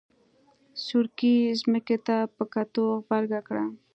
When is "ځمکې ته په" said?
1.61-2.43